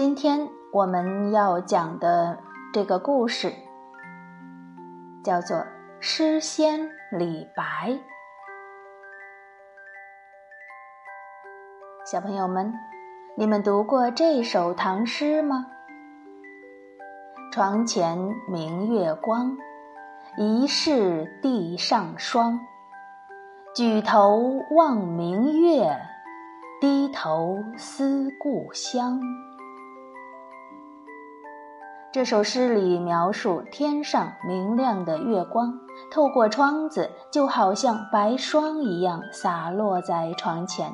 [0.00, 2.38] 今天我们要讲的
[2.72, 3.52] 这个故事
[5.24, 5.56] 叫做
[5.98, 7.90] 《诗仙李白》。
[12.06, 12.72] 小朋友们，
[13.36, 15.66] 你们读过这首唐诗吗？
[17.50, 18.16] 床前
[18.48, 19.58] 明月光，
[20.36, 22.60] 疑是地上霜。
[23.74, 25.90] 举头望明月，
[26.80, 29.20] 低头思故乡。
[32.10, 35.78] 这首诗里描述天上明亮的月光，
[36.10, 40.90] 透过窗子，就好像白霜一样洒落在床前，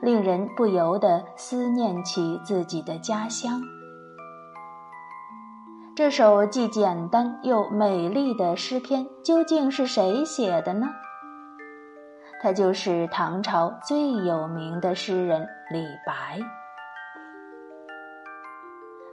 [0.00, 3.60] 令人不由得思念起自己的家乡。
[5.96, 10.86] 这首既简单又美丽的诗篇，究竟是谁写的呢？
[12.40, 16.38] 他就是唐朝最有名的诗人李白。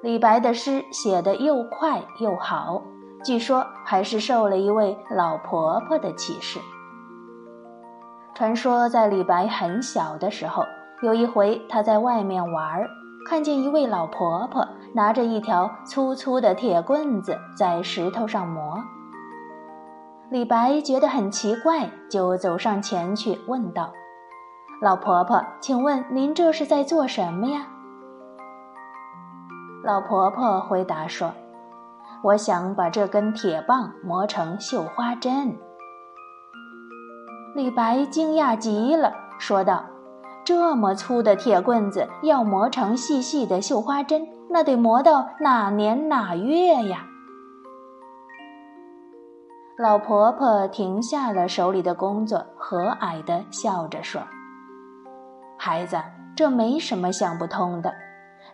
[0.02, 2.82] 李白的诗写得又快又好，
[3.24, 6.60] 据说还是受了一位老婆婆的启示。
[8.36, 10.64] 传说在李白很小的时候，
[11.02, 12.90] 有一回他在外面玩儿，
[13.28, 18.84] 看见一位老婆婆拿着一条粗粗的铁棍子在石头上磨。
[20.30, 23.92] 李白觉得很奇怪，就走上前去问道
[24.82, 27.68] ：“老婆婆，请问您这是在做什么呀？”
[29.86, 31.32] 老婆婆回答说
[32.24, 35.56] ：“我想把这根铁棒磨成绣花针。”
[37.54, 39.86] 李白惊讶极了，说道
[40.44, 47.06] ：“这么粗的铁棍子要磨成细细的绣花针，那得磨到哪年哪月呀？”
[49.78, 54.24] 老婆婆停下了手里的工作，和蔼地笑着说
[55.60, 55.98] ：“孩子，
[56.36, 57.94] 这没什么想不通的。”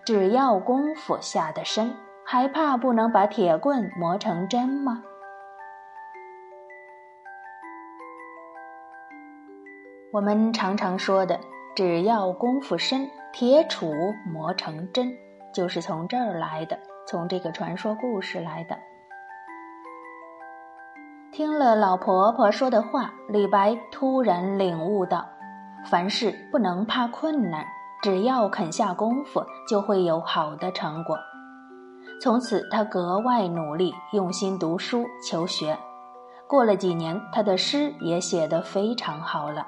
[0.03, 1.93] 只要功夫下得深，
[2.25, 5.03] 还怕不能把铁棍磨成针吗？
[10.11, 11.39] 我们常常说的
[11.75, 15.15] “只要功夫深，铁杵磨成针”，
[15.53, 16.77] 就是从这儿来的，
[17.07, 18.77] 从这个传说故事来的。
[21.31, 25.29] 听了老婆婆说的话，李白突然领悟到，
[25.85, 27.65] 凡事不能怕困难。
[28.01, 31.17] 只要肯下功夫，就会有好的成果。
[32.19, 35.77] 从此，他格外努力，用心读书求学。
[36.47, 39.65] 过了几年，他的诗也写得非常好了。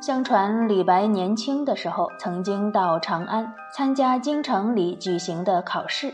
[0.00, 6.12] 相传，李白年轻的时候曾经到长安参加京城里举行的考试，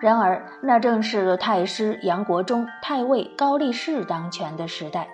[0.00, 5.08] 然而那正是太师杨国忠、太尉高力士当权的时代。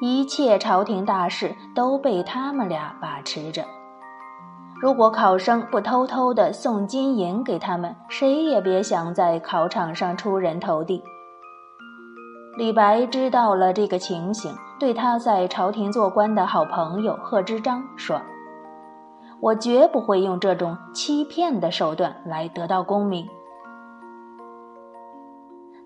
[0.00, 3.64] 一切朝廷大事都被他们俩把持着。
[4.80, 11.04] 如果考生不偷偷的送金银给他们，谁也别想在考场上出人头地。
[12.56, 18.20] 李白知道了这个情形，对他在朝廷做官的好朋友贺知章说
[19.40, 23.28] ：“我绝不会用这种欺骗的手段来得到功名。”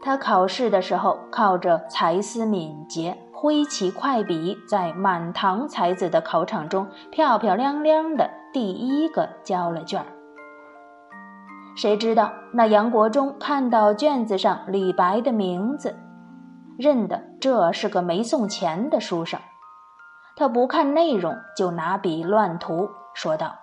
[0.01, 3.19] 他考试的时候靠着才思敏捷。
[3.39, 10.07] 挥起快笔，在满堂才子的考场中，漂漂亮亮的第一个交了卷儿。
[11.77, 15.95] 谁知道那杨国忠看到卷子上李白的名字，
[16.79, 19.39] 认得这是个没送钱的书生，
[20.35, 23.55] 他不看内容就拿笔乱涂，说道：“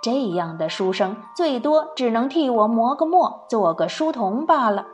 [0.00, 4.86] 这样的书生最多只能替我磨个墨，做个书童罢了。”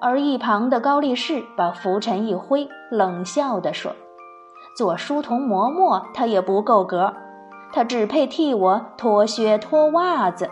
[0.00, 3.92] 而一旁的高力士把拂尘一挥，冷笑地说
[4.76, 7.12] ：“做书童磨墨，他也不够格，
[7.72, 10.48] 他只配替我脱靴脱袜子。”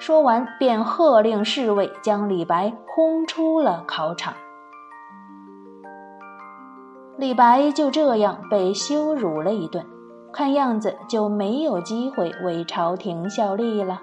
[0.00, 4.34] 说完，便喝令侍卫将李白轰出了考场。
[7.16, 9.86] 李白就这样被羞辱了一顿，
[10.32, 14.00] 看样子就没有机会为朝廷效力了。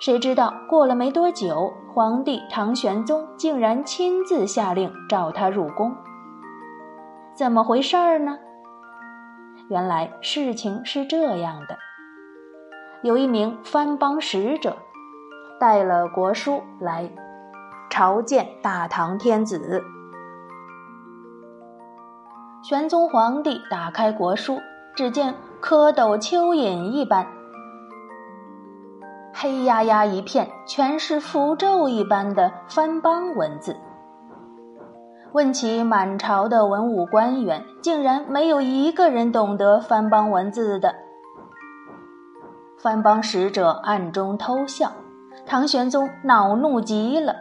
[0.00, 5.92] 谁知道过了没多久，皇帝唐玄宗竟然亲自下令召他入宫。
[7.34, 8.38] 怎么回事儿呢？
[9.68, 11.76] 原来事情是这样的：
[13.02, 14.76] 有一名藩邦使者，
[15.58, 17.10] 带了国书来
[17.90, 19.82] 朝见大唐天子。
[22.62, 24.60] 玄宗皇帝打开国书，
[24.94, 27.26] 只见蝌蚪蚯蚓一般。
[29.40, 33.76] 黑压压一片，全是符咒一般的番邦文字。
[35.30, 40.92] 问起满朝的文武官员，竟然没有一个人懂得番邦文字的。
[42.82, 44.90] 番邦使者暗中偷笑，
[45.46, 47.36] 唐玄宗恼怒极了。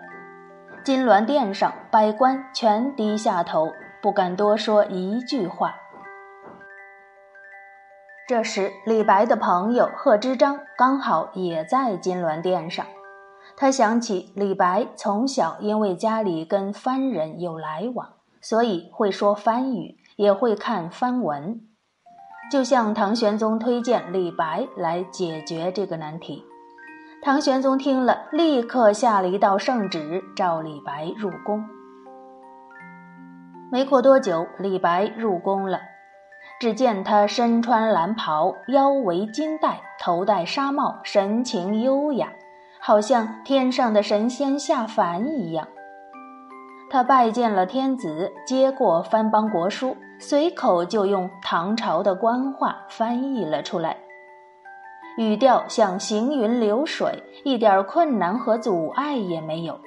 [0.84, 3.72] 金銮殿上，百官全低下头，
[4.04, 5.74] 不敢多说一句话。
[8.28, 12.86] 这时，李白的朋友贺知章刚好也在金銮殿上，
[13.56, 21.62] 他想起李白从小因为家里跟番人有来往，所以会说番语，也会看番文。
[22.52, 26.44] 就向唐玄宗推荐李白来解决这个难题。
[27.24, 31.64] 唐玄宗听了，立刻下了一道圣旨，召李白入宫。
[33.72, 35.80] 没过多久，李白入宫了。
[36.60, 42.30] 只见他身穿蓝袍，腰围金带，头戴纱帽，神情优雅，
[42.80, 45.68] 好像天上的神仙下凡一样。
[46.90, 49.96] 他拜见了天子，接过藩邦国书。
[50.20, 53.98] 随口就用唐朝的官话翻译了出来，
[55.16, 59.80] 语调像行云流水，一点困难和阻碍也没有。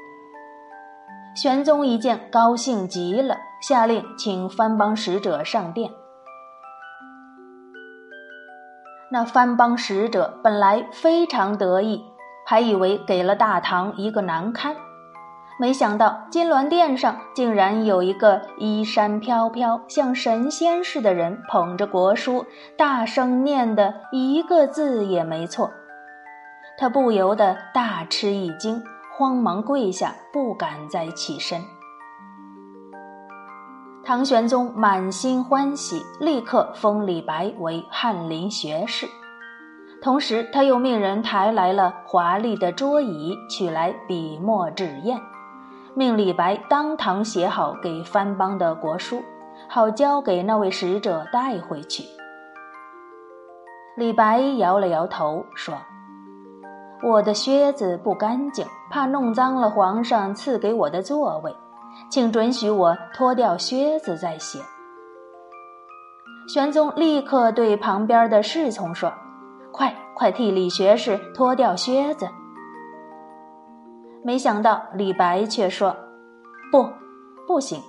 [1.35, 5.91] 玄宗一见，高兴极了，下令请藩邦使者上殿。
[9.13, 12.05] 那藩邦使者本来非常得意，
[12.47, 14.77] 还以为给了大唐一个难堪。
[15.59, 22.47] 没想到金銮殿上竟然有一个衣衫飘飘、像神仙似的人，捧着国书，
[22.79, 25.71] 大声念的一个字也没错。
[26.79, 28.83] 他不由得大吃一惊，
[29.19, 31.61] 慌忙跪下，不敢再起身。
[34.11, 39.07] 唐玄宗满心欢喜，立刻封李白为翰林学士，
[40.03, 45.21] 同时他又命人抬来了华丽的桌椅，取来笔墨纸砚。
[45.95, 49.23] 命李白当堂写好给藩邦的国书，
[49.69, 52.03] 好交给那位使者带回去。
[53.97, 55.77] 李白摇了摇头说
[57.09, 61.55] ：“我的靴子不干净，怕弄脏了皇上赐给我的座位，
[62.11, 64.59] 请准许我脱掉靴子再写。”
[66.53, 69.13] 玄宗立刻对旁边的侍从说
[69.73, 72.29] ：“快快替李学士脱掉靴子。”
[74.25, 75.97] 没想到李白却说
[76.73, 76.89] ：“不，
[77.47, 77.81] 不行。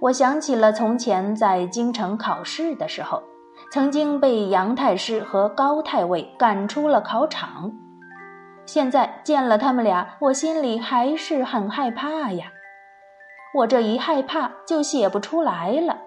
[0.00, 3.22] 我想起了从前在京城考试的时候，
[3.70, 7.70] 曾经被杨太师和高太尉赶出了考场。
[8.66, 12.46] 现在见了他们俩，我心里还是很害怕呀。
[13.54, 15.98] 我这一害怕，就写不出来了。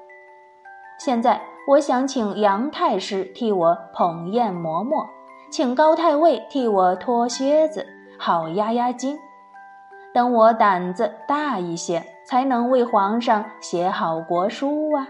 [1.00, 5.10] 现在我想请杨太师替我捧砚磨墨，
[5.52, 7.86] 请高太尉替我脱靴子。”
[8.20, 9.20] 好压压惊，
[10.14, 15.10] 等我胆子大一些，才能为皇上写好国书啊！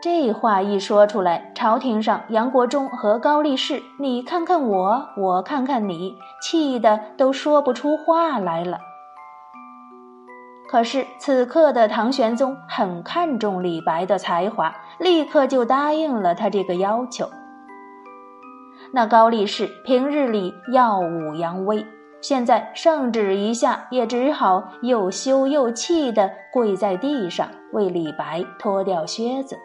[0.00, 8.78] 这话一说出来，朝廷上杨国忠和高力士，你看看我，我看看你，气得都说不出话来了。
[10.68, 17.26] 可是此刻的唐玄宗很看重李白的才华，立刻就答应了他这个要求。
[18.92, 21.86] 那高力士平日里耀武扬威，
[22.20, 29.56] 现在圣旨一下，也只好又羞又气地跪在地上为李白脱掉靴子。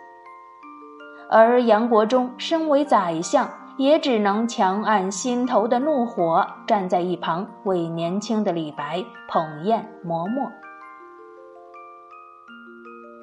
[1.30, 10.50] 而杨国忠身为宰相，也只能强按心头的怒火，站在一旁为年轻的李白捧砚磨墨。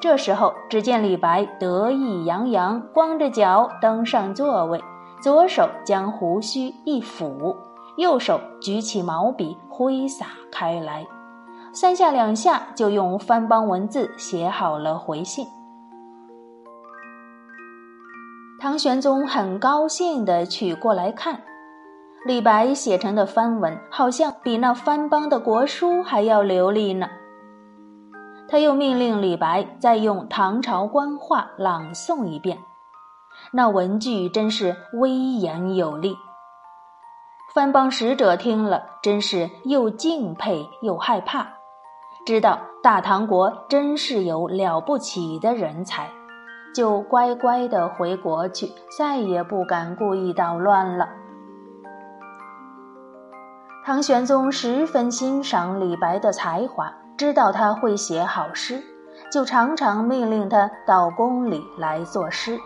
[0.01, 4.83] 这时候，只见李白得意洋洋，光着脚登上座位。
[5.23, 7.55] 左手将胡须一抚，
[7.99, 11.07] 右手举起毛笔挥洒开来，
[11.75, 15.47] 三下两下就用番邦文字写好了回信。
[18.59, 21.43] 唐玄宗很高兴地取过来看，
[22.25, 27.07] 李白写成的番文好像比那番邦的国书还要流利呢。
[28.51, 32.65] 他又命令李白再用唐朝官话朗诵一遍。
[33.53, 36.17] 那文句真是威严有力。
[37.55, 41.47] 藩邦使者听了，真是又敬佩又害怕，
[42.27, 46.11] 知道大唐国真是有了不起的人才，
[46.75, 51.09] 就乖乖的回国去，再也不敢故意捣乱了。
[53.85, 58.83] 唐玄宗十分欣赏李白的才华，知道他会写好诗，
[59.31, 62.59] 就常常命令他到宫里来作诗。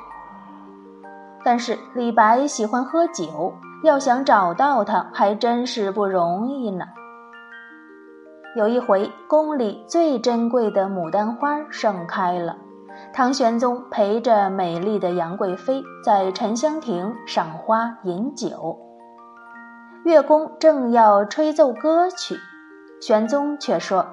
[1.43, 6.85] 但是李白喜欢喝酒，要想找到他还真是不容易呢。
[8.55, 12.57] 有一回，宫里最珍贵的牡丹花盛开了，
[13.13, 18.79] 唐玄宗陪着美丽的杨贵妃在沉香亭赏花饮酒。
[20.05, 22.37] 乐工正要吹奏歌曲，
[23.01, 24.07] 玄宗却说：“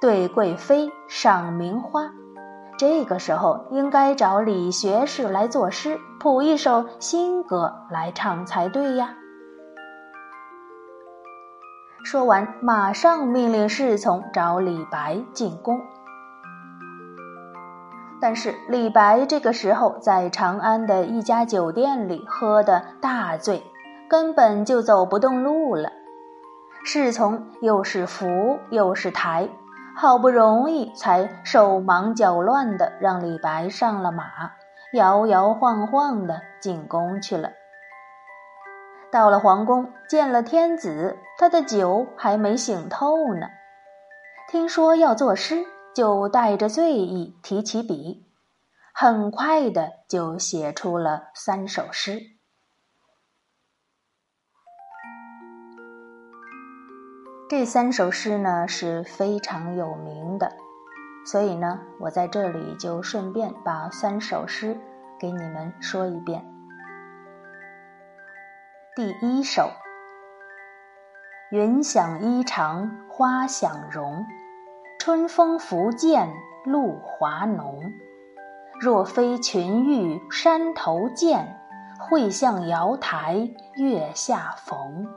[0.00, 2.10] 对贵妃赏名花，
[2.78, 9.14] 这个时候应该找李学士来作诗，谱一首新歌来唱才对呀。”
[12.02, 15.78] 说完，马上命令侍从找李白进宫。
[18.22, 23.62] 但是李白这个时候在长安的一家酒店里喝得大醉，
[24.08, 25.92] 根本就走不动路了。
[26.84, 29.50] 侍从又是扶又是抬，
[30.00, 34.24] 好不容易才手忙脚乱的让李白上了马，
[34.94, 37.50] 摇摇晃晃的进宫去了。
[39.12, 43.46] 到了皇宫，见了天子，他的酒还没醒透呢。
[44.48, 48.26] 听说要作诗，就带着醉意提起笔，
[48.94, 52.22] 很快的就写出了三首诗。
[57.50, 60.52] 这三首诗呢是非常有名的，
[61.26, 64.78] 所以呢，我在这里就顺便把三首诗
[65.18, 66.44] 给你们说一遍。
[68.94, 69.68] 第一首：
[71.50, 74.24] 云想衣裳花想容，
[75.00, 76.28] 春风拂槛
[76.64, 77.92] 露华浓。
[78.80, 81.58] 若非群玉山头见，
[81.98, 85.08] 会向瑶台月下逢。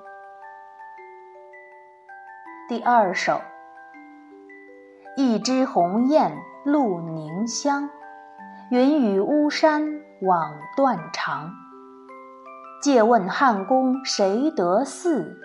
[2.69, 3.41] 第二首：
[5.17, 6.31] 一枝红艳
[6.63, 7.89] 露凝香，
[8.71, 11.51] 云雨巫山枉断肠。
[12.81, 15.37] 借问汉宫谁得似？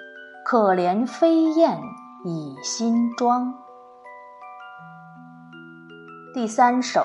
[0.46, 1.80] 可怜飞燕
[2.24, 3.52] 倚新妆。
[6.32, 7.04] 第三首：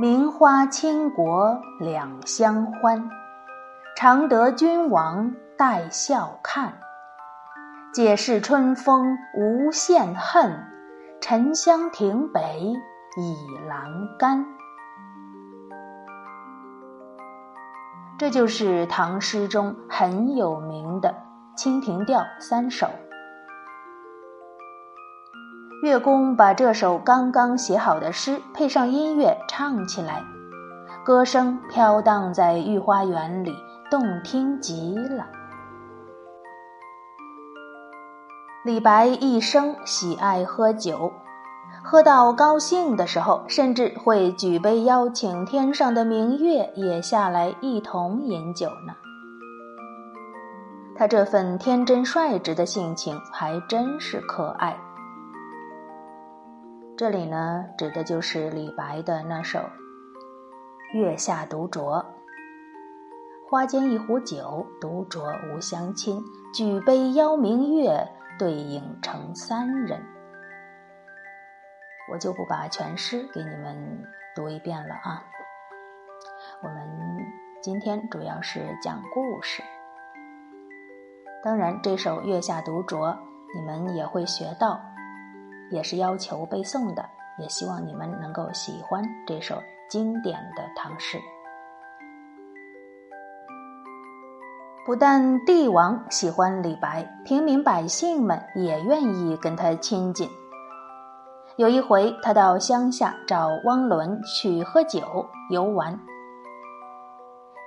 [0.00, 3.08] 名花倾国两相欢，
[3.96, 6.72] 常得君王带笑看。
[7.92, 10.64] 解释春风无限恨，
[11.20, 12.72] 沉香亭北
[13.16, 13.36] 倚
[13.68, 14.46] 阑干。
[18.16, 21.08] 这就是唐诗中很有名的
[21.56, 22.86] 《清平调》三首。
[25.82, 30.22] 乐工把这首刚刚写好的诗配上音乐唱起来，
[31.04, 33.52] 歌声飘荡在御花园里，
[33.90, 35.26] 动听极了。
[38.62, 41.10] 李白一生喜爱喝酒。
[41.82, 48.94] 喝到高兴的时候，甚至会举杯邀请天上的明月也下来一同饮酒呢。
[50.94, 54.78] 他这份天真率直的性情还真是可爱。
[56.98, 59.58] 这里呢，指的就是李白的那首
[60.92, 62.02] 《月下独酌》
[63.48, 66.22] ：“花间一壶酒，独酌无相亲。
[66.52, 68.06] 举杯邀明月，
[68.40, 70.02] 对影成三人。”
[72.10, 74.02] 我就不把全诗给你们
[74.34, 75.22] 读一遍了啊。
[76.62, 76.88] 我们
[77.62, 79.62] 今天主要是讲故事。
[81.44, 82.96] 当然，这首《月下独酌》
[83.54, 84.80] 你们也会学到，
[85.70, 87.08] 也是要求背诵的。
[87.38, 91.18] 也希望你们能够喜欢这首经典的唐诗。
[94.90, 100.28] 不但帝王喜欢李白，平民百姓们也愿意跟他亲近。
[101.54, 105.00] 有一回，他到乡下找汪伦去喝酒
[105.48, 105.96] 游玩，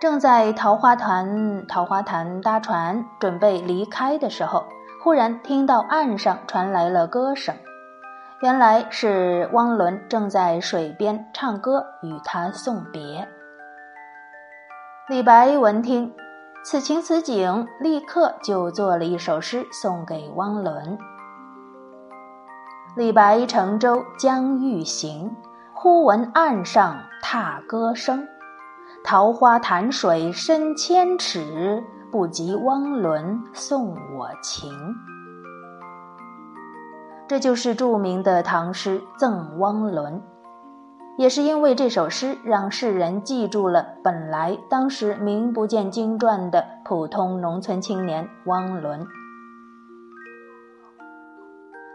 [0.02, 4.66] 正在桃花潭桃花潭搭船准备离开的时候，
[5.02, 7.56] 忽然听到岸上传来了歌声，
[8.42, 13.26] 原来是汪伦正在水边唱歌与他送别。
[15.08, 16.14] 李白闻听
[16.66, 20.98] 此情此景，立刻就做了一首诗送给汪伦。
[22.96, 25.36] 李白乘舟将欲行，
[25.74, 28.26] 忽闻岸上踏歌声。
[29.04, 34.72] 桃花潭水深千尺，不及汪伦送我情。
[37.28, 40.14] 这就是著名的唐诗《赠汪伦》，
[41.18, 49.06] 也是因为这首诗让世人记住了本来当时名不见经传的普通农村青年汪伦。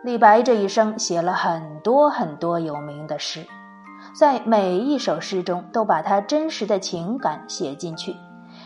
[0.04, 3.44] 李白这一生写了很多很多有名的诗，
[4.14, 8.14] 在每一首诗中都把他真实的情感写进去，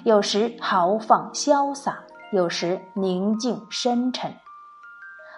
[0.04, 1.98] 有时豪放潇洒，
[2.32, 4.30] 有时宁静深沉。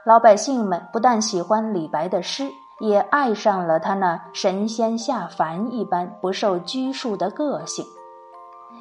[0.04, 2.50] 老百姓们不但喜欢李白的诗，
[2.84, 7.82] 也爱上了他那神仙下凡一般不受拘束的个性，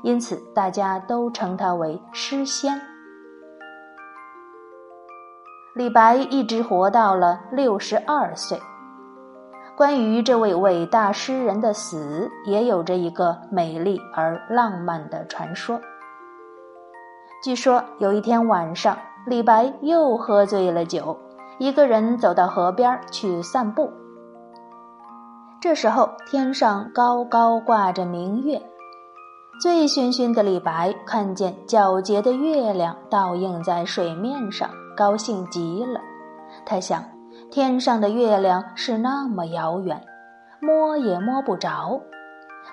[0.03, 2.81] 因此大家都称他为诗仙。
[5.73, 8.61] 李白一直活到了六十二岁。
[9.77, 15.79] 关于这位伟大诗人的死，也有着一个美丽而浪漫的传说。
[17.41, 21.17] 据说有一天晚上，李白又喝醉了酒，
[21.57, 23.91] 一个人走到河边去散步。
[25.61, 28.61] 这时候，天上高高挂着明月，
[29.61, 35.99] 醉醺醺的李白看见皎洁的月亮倒映在水面上，高兴极了。
[36.65, 37.03] 他想。
[37.49, 40.01] 天上的月亮是那么遥远，
[40.59, 41.99] 摸也摸不着。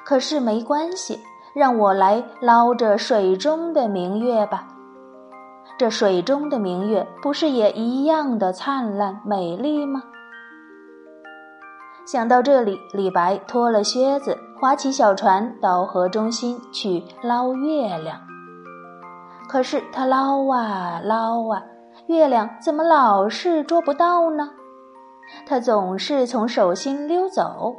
[0.05, 1.19] 可是没关系，
[1.55, 4.69] 让我来捞着水中的明月吧。
[5.81, 10.03] 这水中的明月不是也一样的灿烂美丽吗？
[12.05, 18.21] 想到这里，李白脱了靴子，划起小船到河中心去捞月亮。
[19.49, 21.63] 可是他捞啊捞啊，
[22.09, 24.51] 月亮怎么老是捉不到呢？
[25.47, 27.75] 他总是从手心溜走。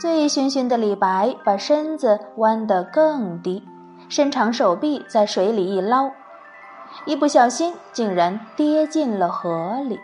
[0.00, 3.62] 醉醺醺的李白把身子弯得更低，
[4.10, 6.10] 伸长手臂在水里一捞，
[7.06, 9.98] 一不小心竟然跌进了河里。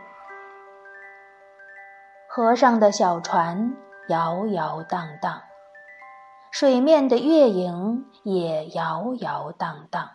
[2.29, 3.77] 河上的小船
[4.09, 5.43] 摇摇荡荡，
[6.51, 10.09] 水面的月影也摇摇荡荡，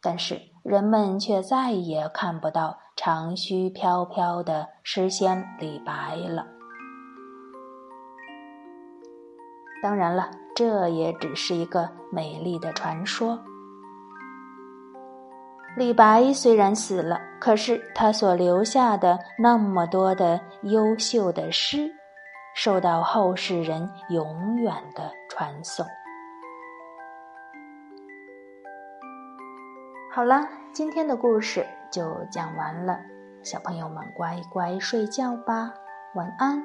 [0.00, 2.78] 但是人们却再也看不到。
[2.96, 6.44] 长须飘飘的诗仙李白了。
[9.82, 13.38] 当然了，这也只是一个美丽的传说。
[15.76, 21.90] 李白虽然死了，可是他所留下的那么多的优秀的诗，
[22.54, 25.86] 受到后世人永远的传颂。
[30.12, 31.66] 好了，今天的故事。
[31.92, 33.00] 就讲完了，
[33.42, 35.72] 小朋友们乖乖睡觉吧，
[36.14, 36.64] 晚安。